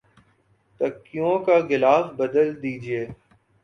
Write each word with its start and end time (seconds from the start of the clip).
تکیوں 0.81 1.35
کا 1.45 1.55
غلاف 1.69 2.05
بدل 2.17 2.47
دیجئے 2.63 3.05